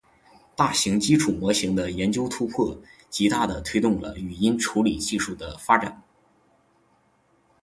[0.55, 2.75] 大型基础模型的研究突破，
[3.11, 6.01] 极大地推动了语音处理技术的发展。